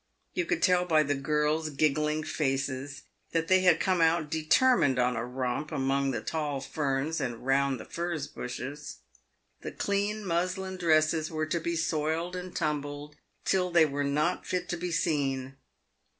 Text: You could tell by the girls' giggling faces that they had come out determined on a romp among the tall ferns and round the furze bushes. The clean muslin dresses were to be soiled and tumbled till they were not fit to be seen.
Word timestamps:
You 0.33 0.45
could 0.47 0.63
tell 0.63 0.83
by 0.85 1.03
the 1.03 1.13
girls' 1.13 1.69
giggling 1.69 2.23
faces 2.23 3.03
that 3.33 3.47
they 3.49 3.59
had 3.59 3.79
come 3.79 4.01
out 4.01 4.31
determined 4.31 4.97
on 4.97 5.15
a 5.15 5.23
romp 5.23 5.71
among 5.71 6.09
the 6.09 6.21
tall 6.21 6.59
ferns 6.59 7.21
and 7.21 7.45
round 7.45 7.79
the 7.79 7.85
furze 7.85 8.25
bushes. 8.25 8.95
The 9.61 9.71
clean 9.71 10.25
muslin 10.25 10.77
dresses 10.77 11.29
were 11.29 11.45
to 11.45 11.59
be 11.59 11.75
soiled 11.75 12.35
and 12.35 12.55
tumbled 12.55 13.15
till 13.45 13.69
they 13.69 13.85
were 13.85 14.03
not 14.03 14.47
fit 14.47 14.67
to 14.69 14.75
be 14.77 14.89
seen. 14.91 15.57